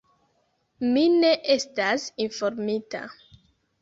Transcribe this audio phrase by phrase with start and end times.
[0.95, 3.03] Mi ne estas informita.